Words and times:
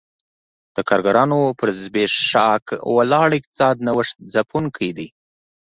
د 0.75 0.77
کارګرانو 0.89 1.39
پر 1.59 1.67
زبېښاک 1.81 2.65
ولاړ 2.95 3.29
اقتصاد 3.39 3.75
نوښت 3.87 4.15
ځپونکی 4.33 4.89
دی 4.97 5.07